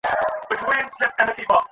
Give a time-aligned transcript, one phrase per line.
[0.03, 1.01] কখনও ওকে প্রশ্ন
[1.17, 1.43] করিনি।